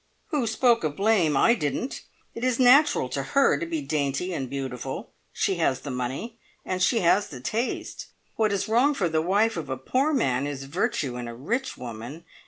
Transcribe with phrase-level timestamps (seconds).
[0.29, 1.37] "Who spoke of blame?
[1.37, 2.01] I didn't!
[2.33, 5.11] It is natural to her to be dainty and beautiful.
[5.31, 8.07] She has the money, and she has the taste.
[8.35, 11.35] What is wrong for the wife of a poor man is a virtue in a
[11.35, 12.23] rich woman.